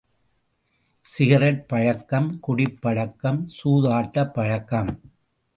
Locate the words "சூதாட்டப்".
3.47-4.33